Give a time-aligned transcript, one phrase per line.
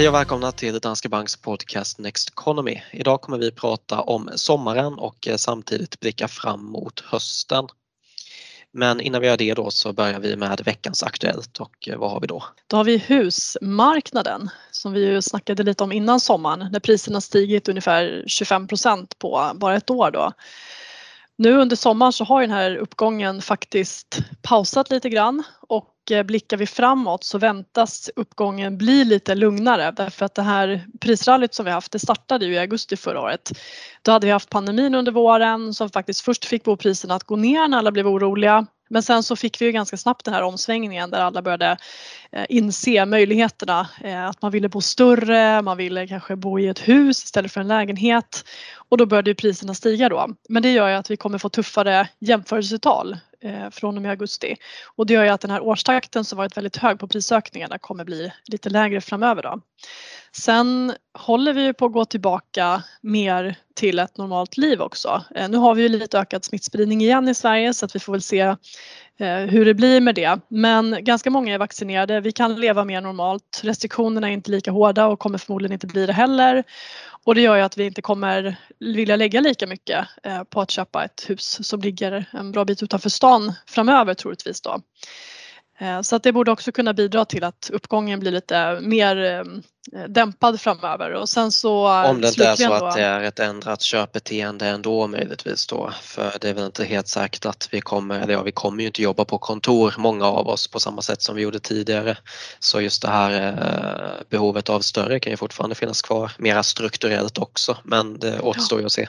[0.00, 2.82] Hej och välkomna till Danske Banks podcast Next Economy.
[2.92, 7.66] Idag kommer vi prata om sommaren och eh, samtidigt blicka fram mot hösten.
[8.72, 12.10] Men innan vi gör det då så börjar vi med veckans Aktuellt och eh, vad
[12.10, 12.44] har vi då?
[12.66, 17.68] Då har vi husmarknaden som vi ju snackade lite om innan sommaren när priserna stigit
[17.68, 20.32] ungefär 25% på bara ett år då.
[21.40, 26.56] Nu under sommaren så har den här uppgången faktiskt pausat lite grann och eh, blickar
[26.56, 31.70] vi framåt så väntas uppgången bli lite lugnare därför att det här prisrallyt som vi
[31.70, 33.52] haft det startade ju i augusti förra året.
[34.02, 37.68] Då hade vi haft pandemin under våren som faktiskt först fick bopriserna att gå ner
[37.68, 41.10] när alla blev oroliga men sen så fick vi ju ganska snabbt den här omsvängningen
[41.10, 41.76] där alla började
[42.32, 43.88] eh, inse möjligheterna.
[44.04, 47.60] Eh, att man ville bo större, man ville kanske bo i ett hus istället för
[47.60, 48.44] en lägenhet.
[48.90, 50.28] Och då började ju priserna stiga då.
[50.48, 54.56] Men det gör ju att vi kommer få tuffare jämförelsetal eh, från och med augusti.
[54.96, 58.04] Och det gör ju att den här årstakten som varit väldigt hög på prisökningarna kommer
[58.04, 59.60] bli lite lägre framöver då.
[60.32, 65.24] Sen håller vi på att gå tillbaka mer till ett normalt liv också.
[65.34, 68.12] Eh, nu har vi ju lite ökad smittspridning igen i Sverige så att vi får
[68.12, 68.56] väl se
[69.20, 70.40] Eh, hur det blir med det.
[70.48, 72.20] Men ganska många är vaccinerade.
[72.20, 73.60] Vi kan leva mer normalt.
[73.64, 76.64] Restriktionerna är inte lika hårda och kommer förmodligen inte bli det heller.
[77.24, 80.70] Och det gör ju att vi inte kommer vilja lägga lika mycket eh, på att
[80.70, 84.80] köpa ett hus som ligger en bra bit utanför stan framöver troligtvis då.
[85.80, 89.44] Eh, så att det borde också kunna bidra till att uppgången blir lite mer eh,
[90.08, 91.12] dämpad framöver.
[91.12, 95.06] Och sen så Om det inte är så att det är ett ändrat köpbeteende ändå
[95.06, 95.92] möjligtvis då.
[96.02, 98.86] För det är väl inte helt säkert att vi kommer, eller ja vi kommer ju
[98.86, 102.16] inte jobba på kontor många av oss på samma sätt som vi gjorde tidigare.
[102.58, 107.38] Så just det här eh, behovet av större kan ju fortfarande finnas kvar mera strukturellt
[107.38, 107.76] också.
[107.84, 109.08] Men det återstår ju att se.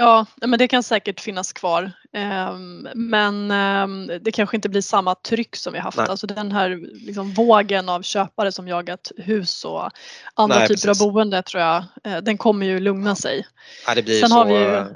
[0.00, 1.92] Ja, men det kan säkert finnas kvar.
[2.12, 5.98] Ehm, men ehm, det kanske inte blir samma tryck som vi haft.
[5.98, 6.06] Nej.
[6.08, 9.90] Alltså den här liksom vågen av köpare som jagat hus och
[10.34, 11.02] andra Nej, typer precis.
[11.02, 13.46] av boende tror jag, eh, den kommer ju lugna sig.
[13.86, 14.74] Ja, det blir Sen så, ju...
[14.74, 14.86] Eh,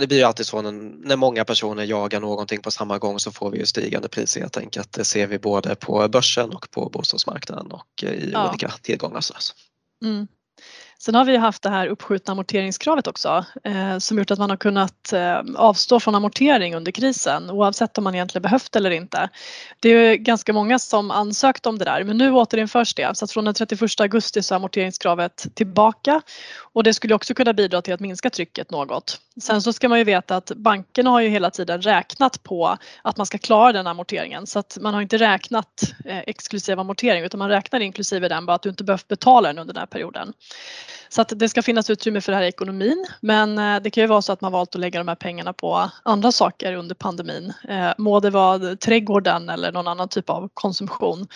[0.00, 0.72] det blir ju alltid så när,
[1.06, 4.56] när många personer jagar någonting på samma gång så får vi ju stigande priser helt
[4.56, 4.92] enkelt.
[4.92, 8.48] Det ser vi både på börsen och på bostadsmarknaden och i ja.
[8.48, 9.20] olika tillgångar.
[9.20, 9.34] Så.
[10.04, 10.26] Mm.
[11.04, 14.56] Sen har vi haft det här uppskjutna amorteringskravet också eh, som gjort att man har
[14.56, 19.28] kunnat eh, avstå från amortering under krisen oavsett om man egentligen behövt eller inte.
[19.80, 23.32] Det är ganska många som ansökt om det där men nu återinförs det så att
[23.32, 26.22] från den 31 augusti så är amorteringskravet tillbaka
[26.72, 29.20] och det skulle också kunna bidra till att minska trycket något.
[29.40, 33.16] Sen så ska man ju veta att bankerna har ju hela tiden räknat på att
[33.16, 37.38] man ska klara den amorteringen så att man har inte räknat eh, exklusiv amortering utan
[37.38, 40.32] man räknar inklusive den bara att du inte behövt betala den under den här perioden.
[41.08, 44.02] Så att det ska finnas utrymme för det här i ekonomin men eh, det kan
[44.02, 46.94] ju vara så att man valt att lägga de här pengarna på andra saker under
[46.94, 47.52] pandemin.
[47.68, 51.28] Eh, må det vara trädgården eller någon annan typ av konsumtion.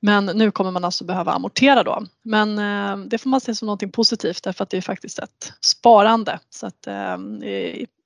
[0.00, 2.06] Men nu kommer man alltså behöva amortera då.
[2.22, 5.52] Men eh, det får man se som någonting positivt därför att det är faktiskt ett
[5.60, 6.38] sparande.
[6.50, 6.88] Så att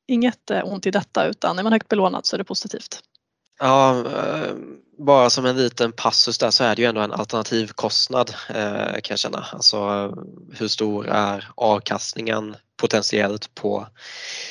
[0.06, 3.02] inget ont i detta utan är man högt belånad så är det positivt.
[3.58, 4.54] Ja, eh,
[4.98, 9.02] bara som en liten passus där så är det ju ändå en alternativkostnad eh, kan
[9.08, 9.46] jag känna.
[9.52, 10.12] Alltså eh,
[10.58, 13.86] hur stor är avkastningen potentiellt på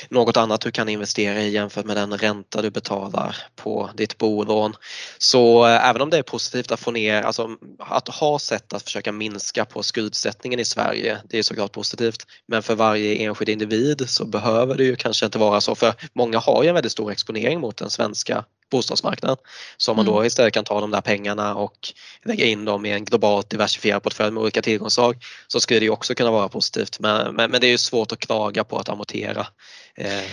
[0.10, 4.74] något annat du kan investera i jämfört med den ränta du betalar på ditt bolån.
[5.18, 9.12] Så även om det är positivt att få ner, alltså att ha sätt att försöka
[9.12, 12.26] minska på skuldsättningen i Sverige, det är såklart positivt.
[12.48, 16.40] Men för varje enskild individ så behöver det ju kanske inte vara så för många
[16.40, 19.38] har ju en väldigt stor exponering mot den svenska bostadsmarknaden.
[19.78, 20.28] Så om man då mm.
[20.28, 21.94] istället kan ta de där pengarna och
[22.26, 25.18] lägga in dem i en globalt diversifierad portfölj med olika tillgångsslag
[25.48, 27.00] så skulle det också kunna vara positivt.
[27.00, 29.48] Men, men, men det är ju svårt att klaga på att amortera.
[29.96, 30.24] Eh,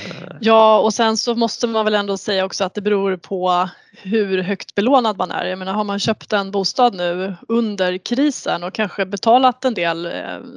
[0.41, 3.69] ja och sen så måste man väl ändå säga också att det beror på
[4.03, 5.45] hur högt belånad man är.
[5.45, 10.07] Jag menar har man köpt en bostad nu under krisen och kanske betalat en del
[10.07, 10.13] eh,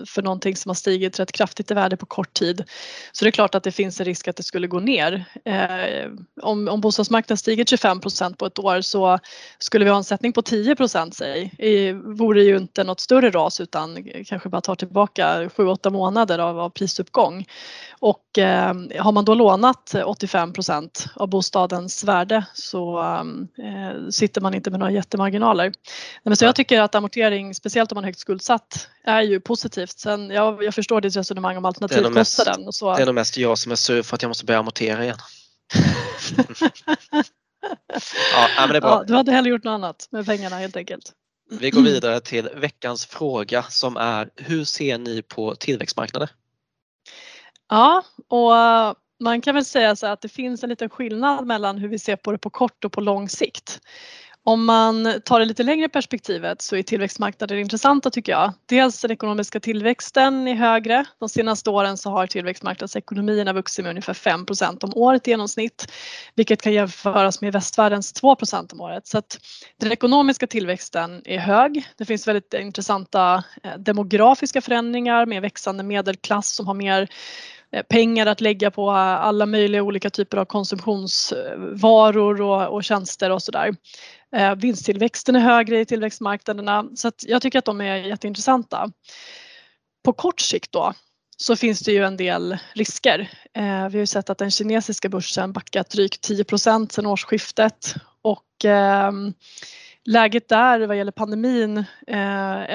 [0.08, 2.64] för någonting som har stigit rätt kraftigt i värde på kort tid
[3.12, 5.26] så det är klart att det finns en risk att det skulle gå ner.
[5.46, 6.12] Eh,
[6.42, 9.20] om, om bostadsmarknaden stiger 25% på ett år så
[9.60, 13.62] skulle vi ha en sättning på 10% säg, det vore ju inte något större ras
[13.62, 17.46] utan kanske bara tar tillbaka 7-8 månader av, av prisuppgång.
[18.00, 24.70] Och eh, har man då lånat 85% av bostadens värde så eh, sitter man inte
[24.70, 25.74] med några jättemarginaler.
[26.24, 30.00] Men så jag tycker att amortering, speciellt om man är högt skuldsatt, är ju positivt.
[30.00, 32.72] Sen, jag, jag förstår ditt resonemang om alternativkostnaden.
[32.96, 35.18] Det är nog mest jag som är sur för att jag måste börja amortera igen.
[38.34, 38.90] ja, men det är bra.
[38.90, 41.14] Ja, du hade hellre gjort något annat med pengarna helt enkelt.
[41.50, 46.30] Vi går vidare till veckans fråga som är hur ser ni på tillväxtmarknader?
[47.70, 48.52] Ja, och
[49.20, 52.16] man kan väl säga så att det finns en liten skillnad mellan hur vi ser
[52.16, 53.80] på det på kort och på lång sikt.
[54.48, 58.54] Om man tar det lite längre perspektivet så är tillväxtmarknader intressanta tycker jag.
[58.66, 61.06] Dels den ekonomiska tillväxten är högre.
[61.20, 65.92] De senaste åren så har tillväxtmarknadsekonomierna vuxit med ungefär 5% om året i genomsnitt,
[66.36, 69.08] vilket kan jämföras med västvärldens 2% om året.
[69.08, 69.40] Så att
[69.80, 71.86] den ekonomiska tillväxten är hög.
[71.98, 77.10] Det finns väldigt intressanta eh, demografiska förändringar med växande medelklass som har mer
[77.72, 83.30] Eh, pengar att lägga på eh, alla möjliga olika typer av konsumtionsvaror och, och tjänster
[83.30, 83.76] och sådär.
[84.36, 88.92] Eh, vinsttillväxten är högre i tillväxtmarknaderna så att jag tycker att de är jätteintressanta.
[90.04, 90.94] På kort sikt då
[91.38, 93.20] så finns det ju en del risker.
[93.54, 98.66] Eh, vi har ju sett att den kinesiska börsen backat drygt 10% sedan årsskiftet och
[98.66, 99.12] eh,
[100.10, 102.18] Läget där vad gäller pandemin eh,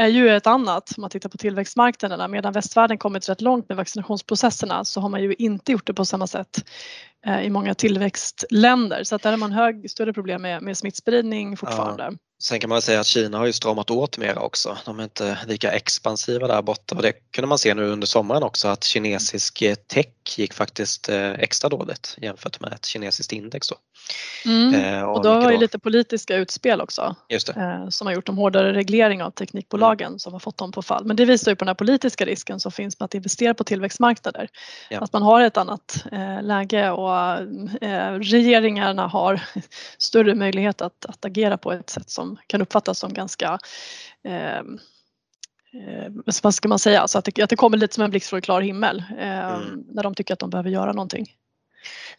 [0.03, 2.29] är ju ett annat om man tittar på tillväxtmarknaderna.
[2.29, 6.05] Medan västvärlden kommit rätt långt med vaccinationsprocesserna så har man ju inte gjort det på
[6.05, 6.65] samma sätt
[7.27, 9.05] eh, i många tillväxtländer.
[9.05, 12.05] Så att där har man hög, större problem med, med smittspridning fortfarande.
[12.05, 12.13] Ja.
[12.43, 14.79] Sen kan man säga att Kina har ju stramat åt mer också.
[14.85, 18.43] De är inte lika expansiva där borta och det kunde man se nu under sommaren
[18.43, 20.07] också att kinesisk tech
[20.39, 23.69] gick faktiskt eh, extra dåligt jämfört med ett kinesiskt index.
[23.69, 23.77] Då.
[24.45, 24.75] Mm.
[24.75, 28.35] Eh, och, och då har ju lite politiska utspel också eh, som har gjort en
[28.35, 30.19] hårdare reglering av teknikbolagen mm.
[30.19, 31.05] som har fått dem på fall.
[31.05, 33.65] Men det visar ju på den här politiska risken som finns med att investera på
[33.65, 34.49] tillväxtmarknader.
[34.91, 35.01] Ja.
[35.01, 36.05] Att man har ett annat
[36.43, 37.39] läge och
[38.21, 39.43] regeringarna har
[39.99, 43.59] större möjlighet att, att agera på ett sätt som kan uppfattas som ganska
[46.43, 48.41] vad ska man säga, alltså att det, att det kommer lite som en blixt från
[48.41, 49.85] klar himmel eh, mm.
[49.89, 51.27] när de tycker att de behöver göra någonting.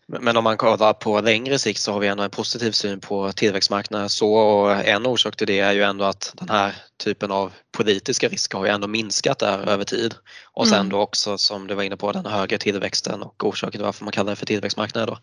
[0.08, 3.32] Men om man kollar på längre sikt så har vi ändå en positiv syn på
[3.32, 7.52] tillväxtmarknaden så och en orsak till det är ju ändå att den här typen av
[7.78, 10.16] politiska risker har ju ändå minskat där över tid.
[10.54, 10.90] Och sen mm.
[10.90, 14.12] då också som du var inne på den högre tillväxten och orsaken till varför man
[14.12, 15.18] kallar det för tillväxtmarknader då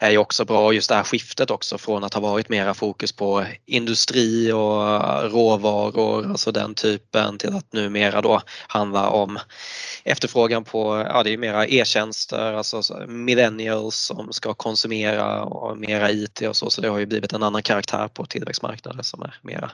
[0.00, 3.12] är ju också bra just det här skiftet också från att ha varit mera fokus
[3.12, 9.38] på industri och råvaror, alltså den typen till att numera då handla om
[10.04, 12.82] efterfrågan på, ja det är mera e-tjänster, alltså
[13.82, 17.42] millennials som ska konsumera och mera IT och så, så det har ju blivit en
[17.42, 19.70] annan karaktär på tillväxtmarknader som är mera,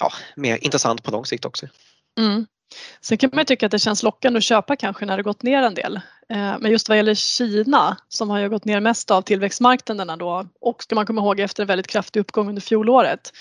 [0.00, 1.66] ja, mer intressant på lång sikt också.
[2.18, 2.46] Mm.
[3.00, 5.42] Sen kan man ju tycka att det känns lockande att köpa kanske när det gått
[5.42, 6.00] ner en del.
[6.30, 10.46] Eh, men just vad gäller Kina som har ju gått ner mest av tillväxtmarknaderna då
[10.60, 13.32] och ska man komma ihåg efter en väldigt kraftig uppgång under fjolåret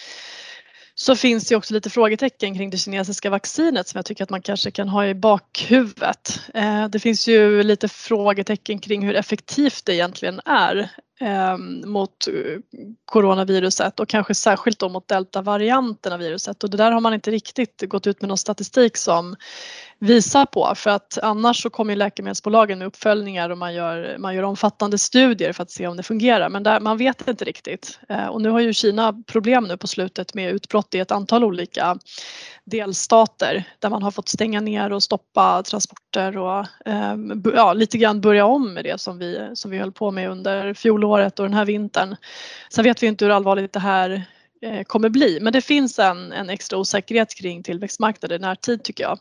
[0.95, 4.41] så finns det också lite frågetecken kring det kinesiska vaccinet som jag tycker att man
[4.41, 6.39] kanske kan ha i bakhuvudet.
[6.53, 10.89] Eh, det finns ju lite frågetecken kring hur effektivt det egentligen är
[11.21, 12.59] eh, mot eh,
[13.05, 16.63] coronaviruset och kanske särskilt då mot deltavarianten av viruset.
[16.63, 19.35] Och det där har man inte riktigt gått ut med någon statistik som
[19.99, 20.73] visar på.
[20.75, 25.53] För att annars så kommer läkemedelsbolagen med uppföljningar och man gör, man gör omfattande studier
[25.53, 26.49] för att se om det fungerar.
[26.49, 27.99] Men där, man vet inte riktigt.
[28.09, 31.43] Eh, och nu har ju Kina problem nu på slutet med utbrott i ett antal
[31.43, 31.97] olika
[32.65, 37.15] delstater där man har fått stänga ner och stoppa transporter och eh,
[37.55, 40.73] ja, lite grann börja om med det som vi, som vi höll på med under
[40.73, 42.15] fjolåret och den här vintern.
[42.69, 44.25] Sen vet vi inte hur allvarligt det här
[44.61, 49.03] eh, kommer bli men det finns en, en extra osäkerhet kring tillväxtmarknader i närtid tycker
[49.03, 49.19] jag.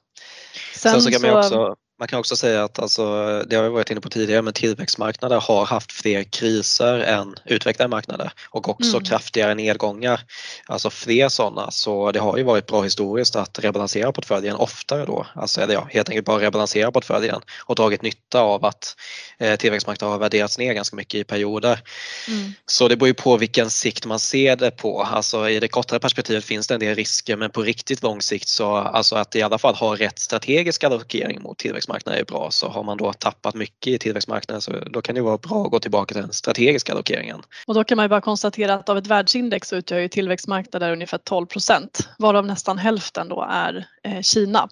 [0.75, 3.05] Sen, Sen så kan man också man kan också säga att alltså,
[3.47, 7.89] det har vi varit inne på tidigare men tillväxtmarknader har haft fler kriser än utvecklade
[7.89, 9.05] marknader och också mm.
[9.05, 10.21] kraftigare nedgångar.
[10.67, 15.27] Alltså fler sådana så det har ju varit bra historiskt att rebalansera portföljen oftare då.
[15.35, 18.97] Alltså eller ja, helt enkelt bara rebalansera portföljen och dragit nytta av att
[19.39, 21.81] eh, tillväxtmarknader har värderats ner ganska mycket i perioder.
[22.29, 22.53] Mm.
[22.67, 25.03] Så det beror ju på vilken sikt man ser det på.
[25.03, 28.49] Alltså i det kortare perspektivet finns det en del risker men på riktigt lång sikt
[28.49, 32.51] så alltså att i alla fall ha rätt strategisk allokering mot tillväxtmarknader tillväxtmarknader är bra
[32.51, 35.71] så har man då tappat mycket i tillväxtmarknaden så då kan det vara bra att
[35.71, 37.43] gå tillbaka till den strategiska allokeringen.
[37.67, 40.93] Och då kan man ju bara konstatera att av ett världsindex så utgör ju tillväxtmarknader
[40.93, 44.69] ungefär 12 procent varav nästan hälften då är eh, Kina.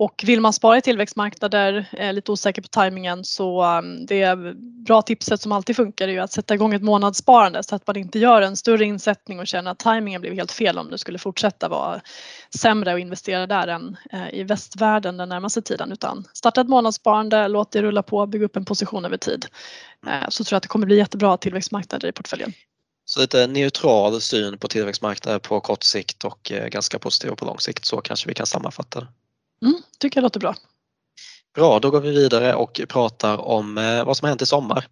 [0.00, 4.36] Och vill man spara i tillväxtmarknader, är lite osäker på tajmingen, så um, det
[4.86, 7.96] bra tipset som alltid funkar är ju att sätta igång ett månadssparande så att man
[7.96, 11.18] inte gör en större insättning och känner att tajmingen blev helt fel om det skulle
[11.18, 12.00] fortsätta vara
[12.58, 17.48] sämre att investera där än eh, i västvärlden den närmaste tiden utan starta ett månadssparande,
[17.48, 19.46] låt det rulla på, bygga upp en position över tid.
[20.06, 22.52] Eh, så tror jag att det kommer bli jättebra tillväxtmarknader i portföljen.
[23.04, 27.84] Så lite neutral syn på tillväxtmarknader på kort sikt och ganska positiv på lång sikt
[27.84, 29.06] så kanske vi kan sammanfatta det.
[29.62, 30.54] Mm, tycker jag låter bra.
[31.54, 34.86] Bra, då går vi vidare och pratar om eh, vad som har hänt i sommar.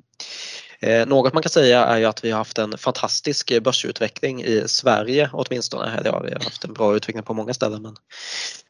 [0.80, 4.64] Eh, något man kan säga är ju att vi har haft en fantastisk börsutveckling i
[4.66, 6.02] Sverige åtminstone.
[6.04, 7.96] Ja, vi har haft en bra utveckling på många ställen men,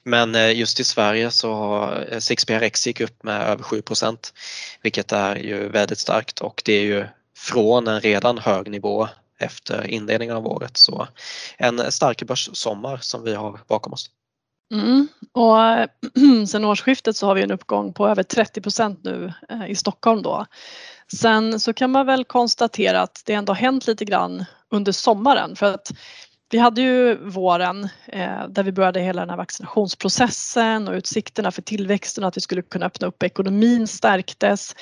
[0.05, 4.33] men eh, just i Sverige så har SixPRX gick upp med över 7%
[4.83, 7.05] vilket är ju väldigt starkt och det är ju
[7.37, 10.76] från en redan hög nivå efter inledningen av året.
[10.76, 11.09] Så
[11.57, 14.11] en stark börssommar som vi har bakom oss.
[14.73, 15.08] Mm.
[15.32, 15.56] Och
[16.49, 20.23] sen årsskiftet så har vi en uppgång på över 30 procent nu eh, i Stockholm
[20.23, 20.46] då.
[21.12, 25.75] Sen så kan man väl konstatera att det ändå hänt lite grann under sommaren för
[25.75, 25.92] att
[26.50, 31.62] vi hade ju våren eh, där vi började hela den här vaccinationsprocessen och utsikterna för
[31.62, 34.75] tillväxten och att vi skulle kunna öppna upp ekonomin stärktes.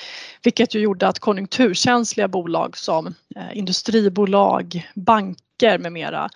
[0.43, 6.29] Vilket ju gjorde att konjunkturkänsliga bolag som eh, industribolag, banker med mera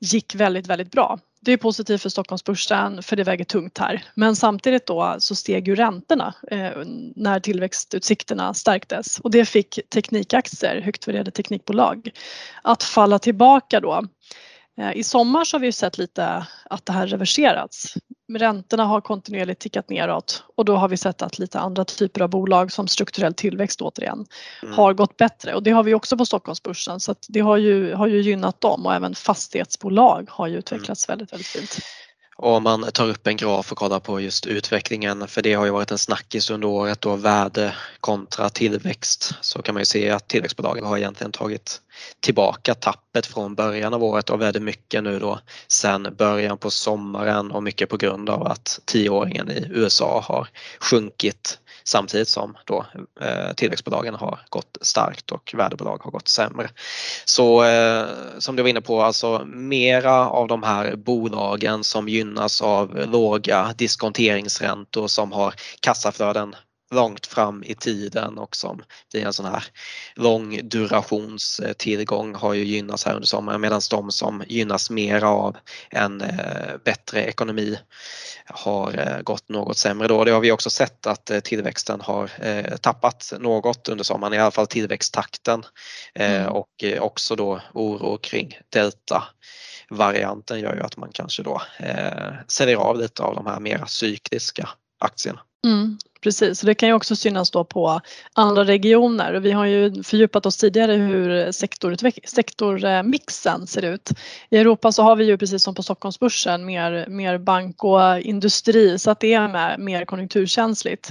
[0.00, 1.18] gick väldigt, väldigt bra.
[1.42, 4.04] Det är positivt för Stockholmsbörsen för det väger tungt här.
[4.14, 6.72] Men samtidigt då så steg ju räntorna eh,
[7.16, 12.10] när tillväxtutsikterna stärktes och det fick teknikaktier, högt värderade teknikbolag,
[12.62, 14.02] att falla tillbaka då
[14.80, 17.94] Eh, I sommar så har vi sett lite att det här reverserats.
[18.38, 22.28] Räntorna har kontinuerligt tickat neråt och då har vi sett att lite andra typer av
[22.28, 24.26] bolag som strukturell tillväxt återigen
[24.62, 24.74] mm.
[24.74, 27.94] har gått bättre och det har vi också på Stockholmsbörsen så att det har ju,
[27.94, 31.12] har ju gynnat dem och även fastighetsbolag har ju utvecklats mm.
[31.12, 31.78] väldigt, väldigt fint.
[32.42, 35.64] Och om man tar upp en graf och kollar på just utvecklingen, för det har
[35.64, 40.10] ju varit en snackis under året då värde kontra tillväxt, så kan man ju se
[40.10, 41.80] att tillväxtbolagen har egentligen tagit
[42.20, 47.50] tillbaka tappet från början av året och väldigt mycket nu då sen början på sommaren
[47.50, 50.48] och mycket på grund av att tioåringen i USA har
[50.80, 51.58] sjunkit
[51.90, 52.86] samtidigt som då
[53.20, 56.70] eh, tillväxtbolagen har gått starkt och värdebolag har gått sämre.
[57.24, 58.06] Så eh,
[58.38, 63.74] som du var inne på, alltså mera av de här bolagen som gynnas av låga
[63.76, 66.54] diskonteringsräntor som har kassaflöden
[66.90, 68.82] långt fram i tiden och som
[69.12, 69.64] blir en sån här
[70.14, 75.56] lång durationstillgång har ju gynnats här under sommaren medan de som gynnas mer av
[75.90, 77.78] en eh, bättre ekonomi
[78.46, 80.24] har eh, gått något sämre då.
[80.24, 82.30] Det har vi också sett att eh, tillväxten har
[82.76, 85.62] tappat något under sommaren, i alla fall tillväxttakten
[86.14, 86.48] mm.
[86.48, 89.24] och också då oro kring delta
[89.90, 91.62] varianten gör ju att man kanske då
[92.48, 94.68] säljer av lite av de här mera cykliska
[94.98, 95.40] aktierna.
[95.66, 98.00] Mm, precis, det kan ju också synas då på
[98.32, 101.52] andra regioner och vi har ju fördjupat oss tidigare hur
[102.32, 104.10] sektormixen ser ut.
[104.50, 108.98] I Europa så har vi ju precis som på Stockholmsbörsen mer, mer bank och industri
[108.98, 111.10] så att det är mer konjunkturkänsligt.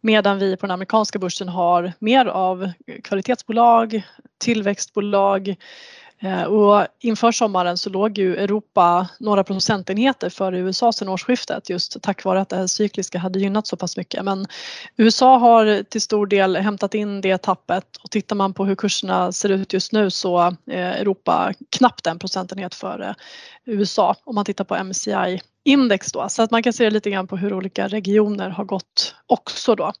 [0.00, 2.72] Medan vi på den amerikanska börsen har mer av
[3.04, 4.02] kvalitetsbolag,
[4.38, 5.56] tillväxtbolag,
[6.20, 12.02] Eh, och inför sommaren så låg ju Europa några procentenheter före USA sedan årsskiftet just
[12.02, 14.24] tack vare att det här cykliska hade gynnat så pass mycket.
[14.24, 14.46] Men
[14.96, 19.32] USA har till stor del hämtat in det tappet och tittar man på hur kurserna
[19.32, 23.14] ser ut just nu så är Europa knappt en procentenhet före
[23.64, 26.28] USA om man tittar på MCI index då.
[26.28, 29.92] Så att man kan se lite grann på hur olika regioner har gått också då.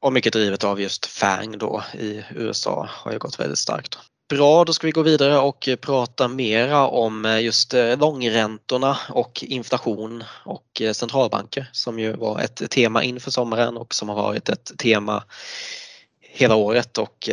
[0.00, 3.98] Och mycket drivet av just FANG då i USA har ju gått väldigt starkt.
[4.28, 8.98] Bra, då ska vi gå vidare och eh, prata mera om eh, just eh, långräntorna
[9.08, 14.48] och inflation och centralbanker som ju var ett tema inför sommaren och som har varit
[14.48, 15.24] ett tema
[16.20, 17.28] hela året och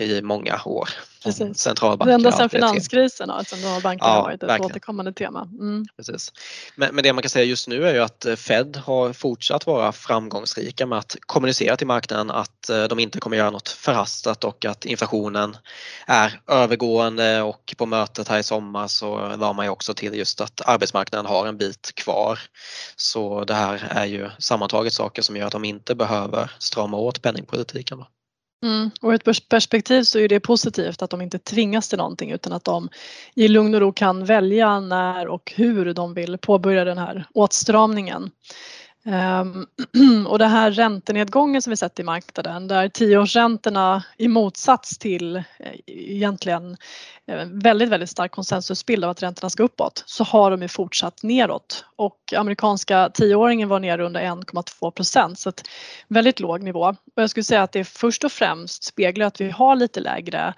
[0.00, 0.88] i många år.
[1.24, 1.58] Precis.
[1.58, 2.14] Centralbanker.
[2.14, 4.70] Ända sedan finanskrisen har centralbankerna ja, varit ett verkligen.
[4.70, 5.48] återkommande tema.
[5.60, 5.86] Mm.
[5.96, 6.32] Precis.
[6.76, 9.92] Men, men, det man kan säga just nu är ju att Fed har fortsatt vara
[9.92, 14.64] framgångsrika med att kommunicera till marknaden att eh, de inte kommer göra något förhastat och
[14.64, 15.56] att inflationen
[16.06, 20.40] är övergående och på mötet här i sommar så la man ju också till just
[20.40, 22.38] att arbetsmarknaden har en bit kvar.
[22.96, 27.22] Så det här är ju sammantaget saker som gör att de inte behöver strama åt
[27.22, 28.04] penningpolitiken.
[28.62, 28.90] Mm.
[29.00, 32.52] Och ur ett perspektiv så är det positivt att de inte tvingas till någonting utan
[32.52, 32.88] att de
[33.34, 38.30] i lugn och ro kan välja när och hur de vill påbörja den här åtstramningen.
[39.10, 39.66] Ehm,
[40.26, 45.42] och det här räntenedgången som vi sett i marknaden där tioårsräntorna i motsats till eh,
[45.86, 46.76] egentligen
[47.26, 51.22] eh, väldigt, väldigt stark konsensusbild av att räntorna ska uppåt så har de ju fortsatt
[51.22, 55.68] neråt och amerikanska tioåringen var nere under 1,2 procent så att
[56.08, 56.84] väldigt låg nivå.
[56.86, 60.54] Och jag skulle säga att det först och främst speglar att vi har lite lägre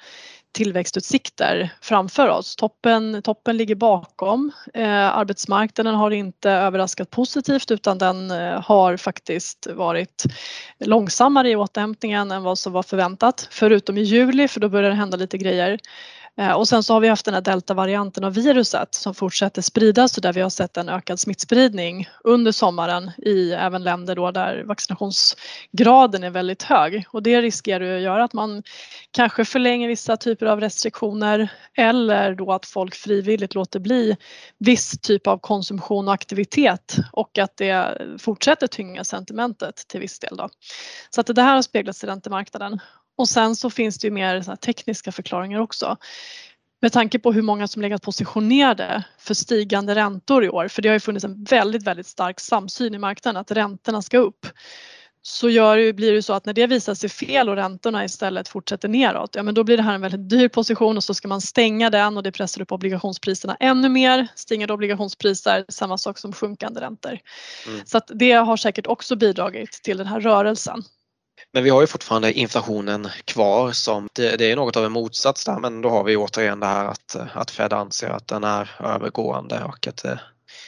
[0.53, 2.57] tillväxtutsikter framför oss.
[2.57, 4.53] Toppen, toppen ligger bakom.
[4.75, 10.25] Eh, arbetsmarknaden har inte överraskat positivt utan den eh, har faktiskt varit
[10.79, 13.49] långsammare i återhämtningen än vad som var förväntat.
[13.51, 15.79] Förutom i juli för då började det hända lite grejer.
[16.41, 20.17] Eh, och sen så har vi haft den här deltavarianten av viruset som fortsätter spridas
[20.17, 24.63] och där vi har sett en ökad smittspridning under sommaren i även länder då där
[24.65, 28.63] vaccinationsgraden är väldigt hög och det riskerar ju att göra att man
[29.11, 34.17] kanske förlänger vissa typer av restriktioner eller då att folk frivilligt låter bli
[34.59, 40.37] viss typ av konsumtion och aktivitet och att det fortsätter tynga sentimentet till viss del
[40.37, 40.49] då.
[41.11, 42.81] Så att det här har speglats i räntemarknaden
[43.21, 45.97] och sen så finns det ju mer tekniska förklaringar också.
[46.83, 50.89] med tanke på hur många som legat positionerade för stigande räntor i år, för det
[50.89, 54.47] har ju funnits en väldigt, väldigt stark samsyn i marknaden att räntorna ska upp
[55.23, 58.89] så gör, blir det så att när det visar sig fel och räntorna istället fortsätter
[58.89, 61.41] neråt, ja men då blir det här en väldigt dyr position och så ska man
[61.41, 64.29] stänga den och det pressar upp obligationspriserna ännu mer.
[64.35, 67.19] Stigande obligationspriser, samma sak som sjunkande räntor.
[67.67, 67.81] Mm.
[67.85, 70.83] Så att det har säkert också bidragit till den här rörelsen.
[71.53, 75.45] Men vi har ju fortfarande inflationen kvar som det, det, är något av en motsats
[75.45, 78.71] där men då har vi återigen det här att, att Fed anser att den är
[78.81, 80.21] övergående och att det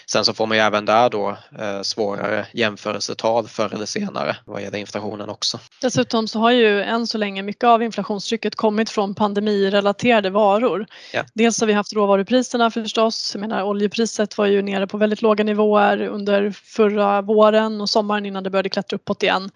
[0.07, 4.63] Sen så får man ju även där då eh, svårare jämförelsetal förr eller senare vad
[4.63, 5.59] gäller inflationen också.
[5.81, 10.87] Dessutom så har ju än så länge mycket av inflationstrycket kommit från pandemirelaterade varor.
[11.13, 11.25] Ja.
[11.35, 13.31] Dels har vi haft råvarupriserna förstås.
[13.35, 18.27] Jag menar oljepriset var ju nere på väldigt låga nivåer under förra våren och sommaren
[18.27, 19.51] innan det började klättra uppåt igen.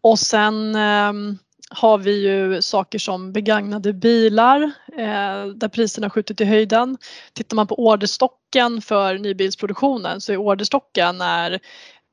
[0.00, 1.38] Och sen ehm,
[1.70, 4.62] har vi ju saker som begagnade bilar
[4.98, 6.98] eh, där priserna skjutit i höjden.
[7.32, 11.60] Tittar man på orderstocken för nybilsproduktionen så är orderstocken är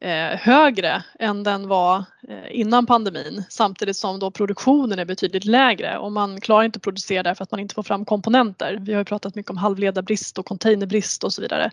[0.02, 5.98] eh, högre än den var eh, innan pandemin samtidigt som då produktionen är betydligt lägre
[5.98, 8.78] och man klarar inte att producera därför att man inte får fram komponenter.
[8.82, 11.72] Vi har ju pratat mycket om halvledarbrist och containerbrist och så vidare.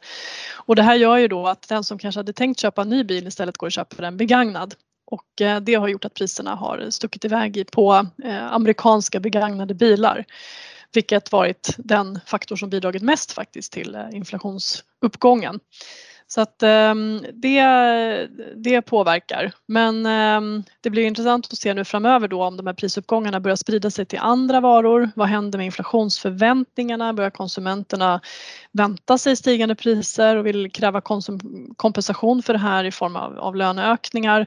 [0.54, 3.04] Och det här gör ju då att den som kanske hade tänkt köpa en ny
[3.04, 4.74] bil istället går och köper en begagnad
[5.06, 10.24] och eh, det har gjort att priserna har stuckit iväg på eh, amerikanska begagnade bilar.
[10.92, 15.60] Vilket varit den faktor som bidragit mest faktiskt till eh, inflationsuppgången.
[16.34, 17.62] Så att ehm, det,
[18.56, 19.52] det påverkar.
[19.66, 23.56] Men ehm, det blir intressant att se nu framöver då om de här prisuppgångarna börjar
[23.56, 25.10] sprida sig till andra varor.
[25.14, 27.12] Vad händer med inflationsförväntningarna?
[27.12, 28.20] Börjar konsumenterna
[28.72, 31.00] vänta sig stigande priser och vill kräva
[31.76, 34.46] kompensation för det här i form av, av löneökningar?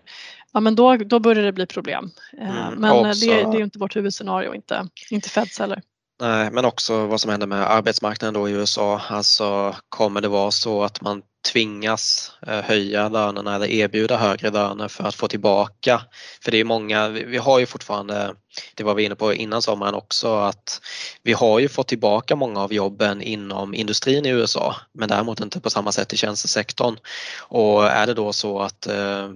[0.52, 2.12] Ja men då, då börjar det bli problem.
[2.42, 5.82] Eh, mm, men det, det, är ju inte vårt huvudscenario, inte, inte Feds heller.
[6.22, 9.02] Nej, men också vad som händer med arbetsmarknaden då i USA.
[9.10, 14.88] Alltså kommer det vara så att man tvingas eh, höja lönerna eller erbjuda högre löner
[14.88, 16.02] för att få tillbaka.
[16.42, 18.36] För det är många, vi har ju fortfarande,
[18.76, 20.82] det var vi inne på innan sommaren också, att
[21.24, 25.60] vi har ju fått tillbaka många av jobben inom industrin i USA men däremot inte
[25.60, 26.98] på samma sätt i tjänstesektorn.
[27.40, 29.30] Och är det då så att eh,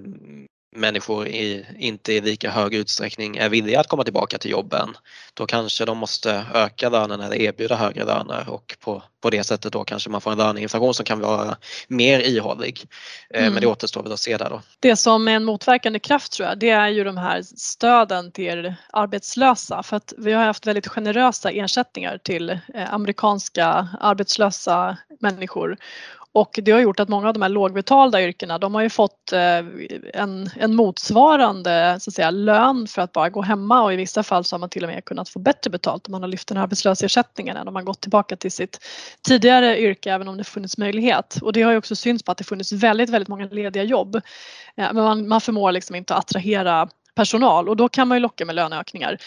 [0.76, 4.98] människor i, inte i lika hög utsträckning är villiga att komma tillbaka till jobben,
[5.34, 9.74] då kanske de måste öka lönen eller erbjuda högre löner och på, på det sättet
[9.74, 11.58] då kanske man får en löneinflation som kan vara
[11.88, 12.82] mer ihållig.
[13.30, 13.44] Mm.
[13.44, 13.72] Men det mm.
[13.72, 14.62] återstår väl att se där då.
[14.80, 18.74] Det som är en motverkande kraft tror jag, det är ju de här stöden till
[18.94, 25.78] arbetslösa för att vi har haft väldigt generösa ersättningar till eh, amerikanska arbetslösa människor
[26.34, 29.34] och det har gjort att många av de här lågbetalda yrkena de har ju fått
[29.34, 29.58] eh,
[30.14, 34.24] en, en motsvarande så att säga, lön för att bara gå hemma och i vissa
[34.24, 36.48] fall så har man till och med kunnat få bättre betalt om man har lyft
[36.48, 38.80] den här arbetslöshetsersättningen än om man gått tillbaka till sitt
[39.28, 41.38] tidigare yrke även om det funnits möjlighet.
[41.42, 44.16] Och det har ju också synts på att det funnits väldigt, väldigt många lediga jobb.
[44.16, 44.22] Eh,
[44.76, 48.46] men man, man förmår liksom inte att attrahera personal och då kan man ju locka
[48.46, 49.18] med löneökningar.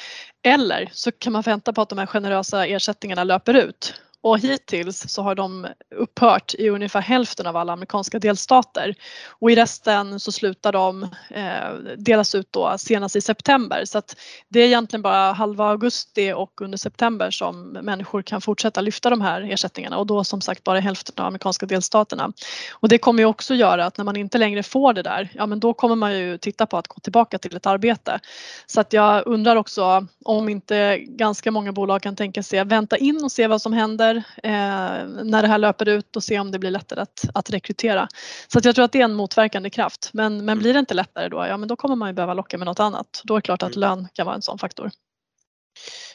[0.42, 5.04] Eller så kan man vänta på att de här generösa ersättningarna löper ut och hittills
[5.08, 8.94] så har de upphört i ungefär hälften av alla amerikanska delstater
[9.28, 14.16] och i resten så slutar de eh, delas ut då senast i september så att
[14.48, 19.20] det är egentligen bara halva augusti och under september som människor kan fortsätta lyfta de
[19.20, 22.32] här ersättningarna och då som sagt bara hälften av amerikanska delstaterna.
[22.72, 25.46] Och det kommer ju också göra att när man inte längre får det där, ja
[25.46, 28.20] men då kommer man ju titta på att gå tillbaka till ett arbete.
[28.66, 32.96] Så att jag undrar också om inte ganska många bolag kan tänka sig att vänta
[32.96, 36.50] in och se vad som händer eh, när det här löper ut och se om
[36.50, 38.08] det blir lättare att, att rekrytera.
[38.48, 40.10] Så att jag tror att det är en motverkande kraft.
[40.12, 40.58] Men, men mm.
[40.58, 42.80] blir det inte lättare då, ja men då kommer man ju behöva locka med något
[42.80, 43.20] annat.
[43.24, 43.80] Då är det klart att mm.
[43.80, 44.90] lön kan vara en sån faktor.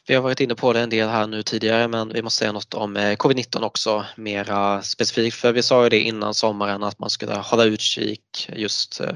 [0.07, 2.51] Vi har varit inne på det en del här nu tidigare men vi måste säga
[2.51, 5.35] något om eh, covid-19 också mera specifikt.
[5.35, 9.07] För vi sa ju det innan sommaren att man skulle hålla utkik just eh,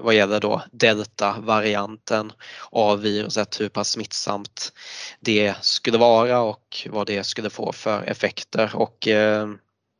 [0.00, 2.32] vad gäller då delta-varianten
[2.70, 4.72] av viruset, hur pass smittsamt
[5.20, 8.70] det skulle vara och vad det skulle få för effekter.
[8.74, 9.48] Och eh,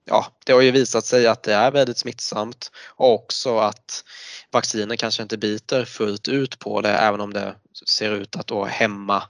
[0.09, 4.05] ja, det har ju visat sig att det är väldigt smittsamt och också att
[4.51, 7.55] vacciner kanske inte biter fullt ut på det även om det
[7.87, 9.23] ser ut att då hämma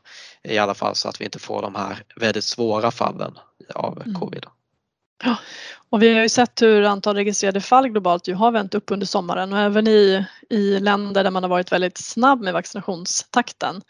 [0.42, 3.38] i alla fall så att vi inte får de här väldigt svåra fallen
[3.74, 4.20] av mm.
[4.20, 4.46] covid.
[5.24, 5.36] Ja,
[5.90, 9.06] och vi har ju sett hur antal registrerade fall globalt ju har vänt upp under
[9.06, 13.82] sommaren och även i, i länder där man har varit väldigt snabb med vaccinationstakten.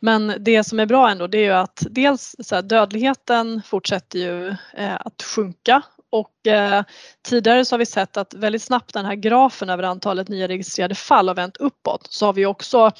[0.00, 4.18] Men det som är bra ändå det är ju att dels så här, dödligheten fortsätter
[4.18, 6.84] ju eh, att sjunka och eh,
[7.28, 10.94] tidigare så har vi sett att väldigt snabbt den här grafen över antalet nya registrerade
[10.94, 12.90] fall har vänt uppåt så har vi också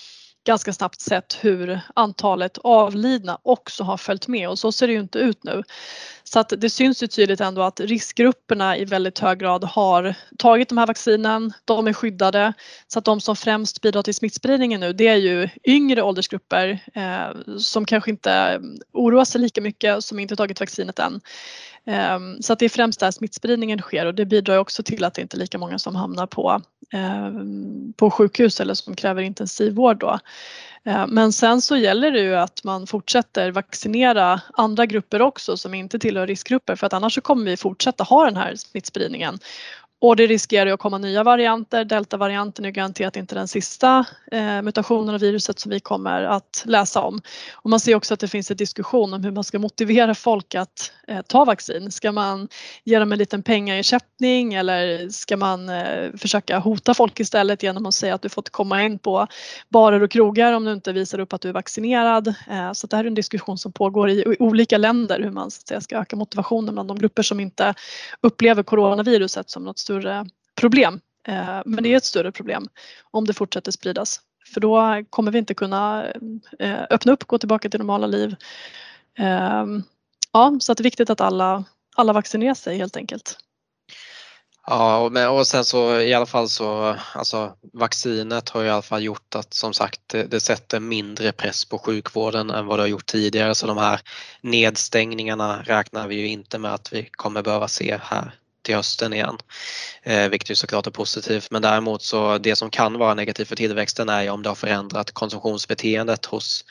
[0.48, 5.00] ganska snabbt sett hur antalet avlidna också har följt med och så ser det ju
[5.00, 5.62] inte ut nu.
[6.24, 10.68] Så att det syns ju tydligt ändå att riskgrupperna i väldigt hög grad har tagit
[10.68, 12.52] de här vaccinen, de är skyddade.
[12.86, 17.56] Så att de som främst bidrar till smittspridningen nu det är ju yngre åldersgrupper eh,
[17.58, 18.60] som kanske inte
[18.92, 21.20] oroar sig lika mycket som inte tagit vaccinet än.
[21.86, 25.14] Ehm, så att det är främst där smittspridningen sker och det bidrar också till att
[25.14, 26.62] det inte är lika många som hamnar på,
[26.92, 30.18] ehm, på sjukhus eller som kräver intensivvård då.
[30.84, 35.74] Ehm, men sen så gäller det ju att man fortsätter vaccinera andra grupper också som
[35.74, 39.38] inte tillhör riskgrupper för att annars så kommer vi fortsätta ha den här smittspridningen.
[40.00, 41.84] Och det riskerar ju att komma nya varianter.
[41.84, 47.02] Deltavarianten är garanterat inte den sista eh, mutationen av viruset som vi kommer att läsa
[47.02, 47.20] om.
[47.54, 50.54] Och man ser också att det finns en diskussion om hur man ska motivera folk
[50.54, 51.90] att eh, ta vaccin.
[51.90, 52.48] Ska man
[52.84, 57.94] ge dem en liten pengaersättning eller ska man eh, försöka hota folk istället genom att
[57.94, 59.26] säga att du får komma in på
[59.68, 62.28] barer och krogar om du inte visar upp att du är vaccinerad.
[62.28, 65.50] Eh, så det här är en diskussion som pågår i, i olika länder hur man
[65.50, 67.74] så att säga, ska öka motivationen bland de grupper som inte
[68.20, 71.00] upplever coronaviruset som något större problem.
[71.28, 72.68] Eh, men det är ett större problem
[73.10, 74.20] om det fortsätter spridas.
[74.54, 76.06] För då kommer vi inte kunna
[76.58, 78.36] eh, öppna upp, gå tillbaka till normala liv.
[79.18, 79.82] Ehm,
[80.32, 81.64] ja, så det är viktigt att alla,
[81.96, 83.38] alla vaccinerar sig helt enkelt.
[84.66, 89.34] Ja, och sen så i alla fall så, alltså vaccinet har i alla fall gjort
[89.34, 93.06] att som sagt det, det, sätter mindre press på sjukvården än vad det har gjort
[93.06, 94.00] tidigare så de här
[94.40, 98.34] nedstängningarna räknar vi ju inte med att vi kommer behöva se här
[98.68, 99.38] till hösten igen.
[100.02, 103.56] Eh, vilket ju såklart är positivt men däremot så det som kan vara negativt för
[103.56, 106.64] tillväxten är ju om det har förändrat konsumtionsbeteendet hos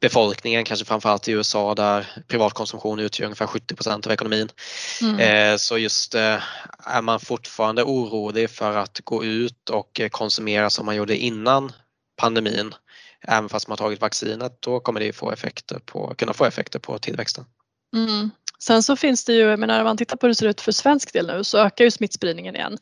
[0.00, 4.48] befolkningen, kanske framförallt i USA där privatkonsumtion utgör ungefär 70% av ekonomin.
[5.02, 5.18] Mm.
[5.18, 6.38] Eh, så just eh,
[6.84, 11.72] är man fortfarande orolig för att gå ut och konsumera som man gjorde innan
[12.16, 12.74] pandemin
[13.28, 16.98] även fast man tagit vaccinet då kommer det få effekter på, kunna få effekter på
[16.98, 17.44] tillväxten.
[17.94, 18.30] Mm.
[18.58, 20.60] Sen så finns det ju, jag menar, om man tittar på hur det ser ut
[20.60, 22.78] för svensk del nu så ökar ju smittspridningen igen.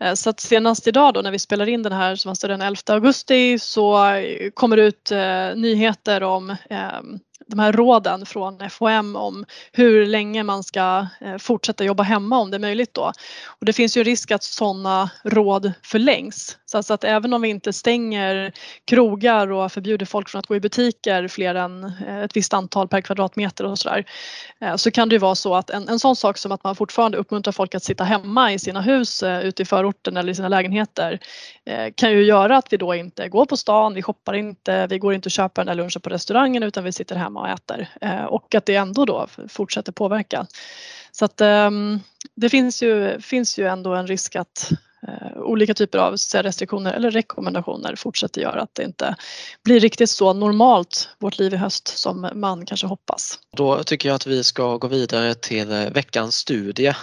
[0.00, 2.62] Eh, så att senast idag då när vi spelar in den här som var den
[2.62, 7.00] 11 augusti så eh, kommer det ut eh, nyheter om eh,
[7.46, 12.50] de här råden från FHM om hur länge man ska eh, fortsätta jobba hemma om
[12.50, 13.12] det är möjligt då.
[13.46, 16.58] Och det finns ju risk att sådana råd förlängs.
[16.70, 18.52] Så alltså att även om vi inte stänger
[18.84, 22.88] krogar och förbjuder folk från att gå i butiker fler än eh, ett visst antal
[22.88, 24.04] per kvadratmeter och sådär
[24.60, 26.76] eh, så kan det ju vara så att en, en sån sak som att man
[26.76, 30.34] fortfarande uppmuntrar folk att sitta hemma i sina hus eh, ute i förorten eller i
[30.34, 31.18] sina lägenheter
[31.94, 35.14] kan ju göra att vi då inte går på stan, vi shoppar inte, vi går
[35.14, 37.88] inte och köper den där lunchen på restaurangen utan vi sitter hemma och äter
[38.28, 40.46] och att det ändå då fortsätter påverka.
[41.12, 42.00] Så att ehm,
[42.34, 44.70] det finns ju, finns ju ändå en risk att
[45.08, 49.16] Eh, olika typer av restriktioner eller rekommendationer fortsätter göra att det inte
[49.64, 53.38] blir riktigt så normalt vårt liv i höst som man kanske hoppas.
[53.56, 56.94] Då tycker jag att vi ska gå vidare till eh, veckans studie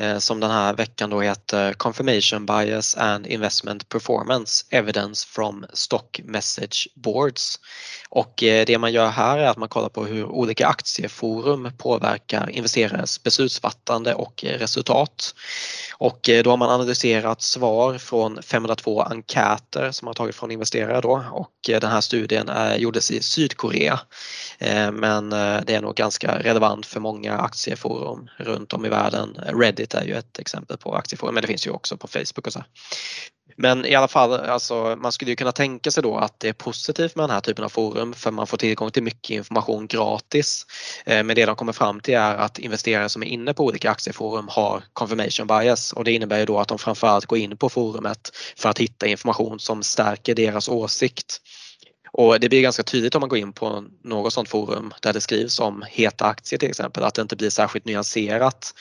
[0.00, 6.20] Eh, som den här veckan då heter Confirmation Bias and Investment Performance Evidence from Stock
[6.24, 7.60] Message Boards.
[8.08, 12.50] Och eh, det man gör här är att man kollar på hur olika aktieforum påverkar
[12.50, 15.34] investerares beslutsfattande och resultat.
[15.96, 21.00] Och eh, då har man analyserat svar från 502 enkäter som man tagit från investerare
[21.00, 24.00] då och den här studien gjordes i Sydkorea.
[24.92, 29.38] Men det är nog ganska relevant för många aktieforum runt om i världen.
[29.46, 32.46] Reddit Reddit är ju ett exempel på aktieforum men det finns ju också på Facebook
[32.46, 32.64] och så.
[33.56, 36.52] Men i alla fall, alltså, man skulle ju kunna tänka sig då att det är
[36.52, 40.66] positivt med den här typen av forum för man får tillgång till mycket information gratis.
[41.06, 43.90] Eh, men det de kommer fram till är att investerare som är inne på olika
[43.90, 47.68] aktieforum har confirmation bias och det innebär ju då att de framförallt går in på
[47.68, 51.40] forumet för att hitta information som stärker deras åsikt.
[52.12, 55.20] Och det blir ganska tydligt om man går in på något sånt forum där det
[55.20, 58.74] skrivs om heta aktier till exempel, att det inte blir särskilt nyanserat.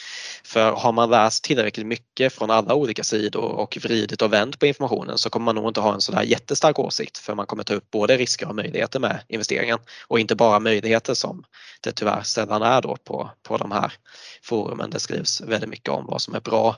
[0.44, 4.66] För har man läst tillräckligt mycket från alla olika sidor och vridit och vänt på
[4.66, 7.74] informationen så kommer man nog inte ha en sådär jättestark åsikt för man kommer ta
[7.74, 11.44] upp både risker och möjligheter med investeringen och inte bara möjligheter som
[11.82, 13.94] det tyvärr sällan är då på, på de här
[14.44, 14.90] forumen.
[14.90, 16.76] Det skrivs väldigt mycket om vad som är bra.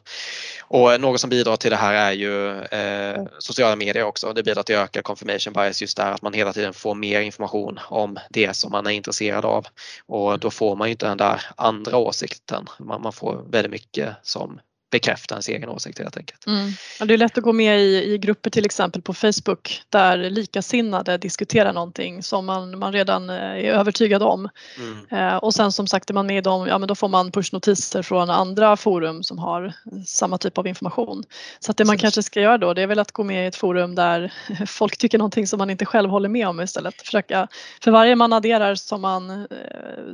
[0.63, 4.33] Och något som bidrar till det här är ju eh, sociala medier också.
[4.33, 7.79] Det bidrar till ökad confirmation bias just där att man hela tiden får mer information
[7.89, 9.67] om det som man är intresserad av
[10.05, 12.65] och då får man ju inte den där andra åsikten.
[12.79, 14.59] Man, man får väldigt mycket som
[14.91, 16.47] bekräfta ens egen åsikt helt enkelt.
[16.47, 16.71] Mm.
[16.99, 20.17] Ja, det är lätt att gå med i, i grupper till exempel på Facebook där
[20.17, 24.49] likasinnade diskuterar någonting som man, man redan är övertygad om.
[24.77, 25.27] Mm.
[25.27, 27.31] Eh, och sen som sagt är man med i dem, ja men då får man
[27.31, 29.73] pushnotiser från andra forum som har
[30.05, 31.23] samma typ av information.
[31.59, 32.01] Så att det man Precis.
[32.01, 34.33] kanske ska göra då det är väl att gå med i ett forum där
[34.67, 37.01] folk tycker någonting som man inte själv håller med om istället.
[37.01, 37.47] Försöka,
[37.83, 39.45] för varje man adderar som man eh,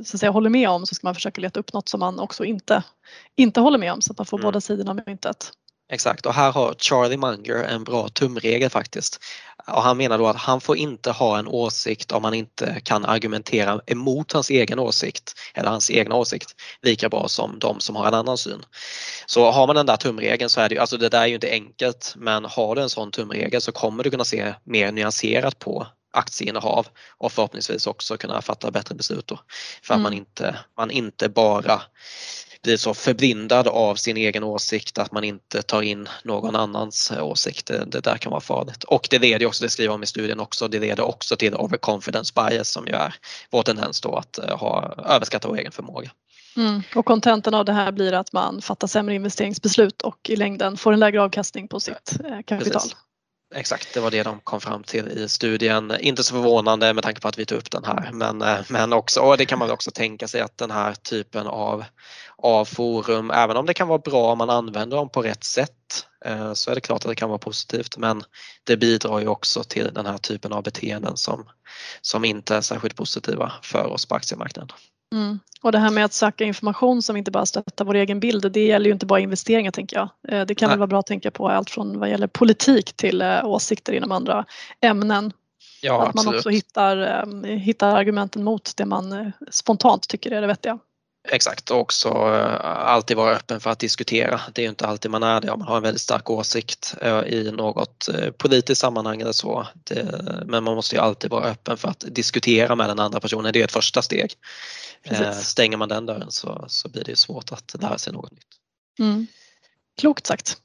[0.05, 2.19] så att säga, håller med om så ska man försöka leta upp något som man
[2.19, 2.83] också inte,
[3.35, 4.45] inte håller med om så att man får mm.
[4.45, 5.51] båda sidorna av myntet.
[5.91, 9.19] Exakt och här har Charlie Munger en bra tumregel faktiskt.
[9.67, 13.05] Och han menar då att han får inte ha en åsikt om man inte kan
[13.05, 18.07] argumentera emot hans egen åsikt eller hans egna åsikt lika bra som de som har
[18.07, 18.65] en annan syn.
[19.25, 21.35] Så har man den där tumregeln så är det ju, alltså det där är ju
[21.35, 25.59] inte enkelt men har du en sån tumregel så kommer du kunna se mer nyanserat
[25.59, 26.87] på aktieinnehav
[27.17, 29.39] och förhoppningsvis också kunna fatta bättre beslut då.
[29.83, 30.03] För att mm.
[30.03, 31.81] man, inte, man inte bara
[32.65, 37.67] blir så förblindad av sin egen åsikt att man inte tar in någon annans åsikt.
[37.67, 38.83] Det, där kan vara farligt.
[38.83, 42.33] Och det leder också, det skriver om i studien också, det leder också till overconfidence
[42.35, 43.15] bias som ju är
[43.49, 46.11] vår tendens då att eh, ha, överskatta vår egen förmåga.
[46.57, 46.81] Mm.
[46.95, 50.93] Och kontenten av det här blir att man fattar sämre investeringsbeslut och i längden får
[50.93, 52.73] en lägre avkastning på sitt eh, kapital.
[52.73, 52.95] Precis.
[53.55, 55.93] Exakt, det var det de kom fram till i studien.
[55.99, 58.93] Inte så förvånande med tanke på att vi tog upp den här men, eh, men
[58.93, 61.83] också, och det kan man också tänka sig att den här typen av,
[62.37, 66.05] av forum, även om det kan vara bra om man använder dem på rätt sätt
[66.25, 68.23] eh, så är det klart att det kan vara positivt men
[68.63, 71.49] det bidrar ju också till den här typen av beteenden som,
[72.01, 74.69] som inte är särskilt positiva för oss på aktiemarknaden.
[75.15, 75.39] Mm.
[75.61, 78.65] Och det här med att söka information som inte bara stöttar vår egen bild, det
[78.65, 80.09] gäller ju inte bara investeringar tänker jag.
[80.27, 83.21] Eh, det kan väl vara bra att tänka på allt från vad gäller politik till
[83.21, 84.45] eh, åsikter inom andra
[84.81, 85.33] ämnen.
[85.81, 86.25] Ja, att absolut.
[86.25, 90.79] man också hittar, eh, hittar argumenten mot det man spontant tycker är det vettiga.
[91.27, 92.09] Exakt och också
[92.63, 94.41] alltid vara öppen för att diskutera.
[94.53, 96.95] Det är ju inte alltid man är det om man har en väldigt stark åsikt
[97.27, 99.67] i något politiskt sammanhang eller så.
[99.73, 103.53] Det, men man måste ju alltid vara öppen för att diskutera med den andra personen.
[103.53, 104.33] Det är ett första steg.
[105.03, 105.47] Precis.
[105.47, 108.47] Stänger man den dörren så, så blir det svårt att lära sig något nytt.
[108.99, 109.27] Mm.
[109.97, 110.57] Klokt sagt.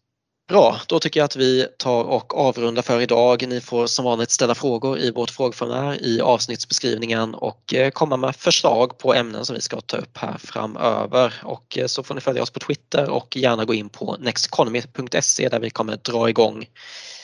[0.50, 3.48] Bra, då tycker jag att vi tar och avrundar för idag.
[3.48, 8.36] Ni får som vanligt ställa frågor i vårt frågeformulär i avsnittsbeskrivningen och eh, komma med
[8.36, 11.34] förslag på ämnen som vi ska ta upp här framöver.
[11.44, 15.48] Och eh, så får ni följa oss på Twitter och gärna gå in på nexteconomy.se
[15.48, 16.66] där vi kommer dra igång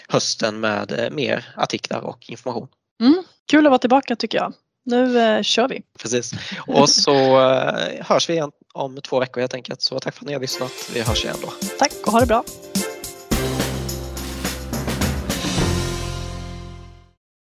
[0.08, 2.68] hösten med eh, mer artiklar och information.
[3.00, 4.52] Mm, kul att vara tillbaka tycker jag.
[4.84, 5.82] Nu eh, kör vi!
[5.98, 6.32] Precis.
[6.66, 9.82] Och så eh, hörs vi igen om två veckor helt enkelt.
[9.82, 10.72] Så tack för att ni har lyssnat.
[10.94, 11.52] Vi hörs igen då.
[11.78, 12.44] Tack och ha det bra!